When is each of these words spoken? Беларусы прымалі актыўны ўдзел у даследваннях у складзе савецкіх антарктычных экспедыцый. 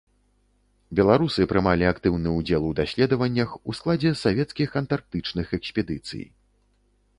Беларусы 0.99 1.41
прымалі 1.51 1.85
актыўны 1.89 2.29
ўдзел 2.37 2.65
у 2.71 2.71
даследваннях 2.79 3.49
у 3.69 3.77
складзе 3.81 4.15
савецкіх 4.25 4.69
антарктычных 4.83 5.47
экспедыцый. 5.61 6.23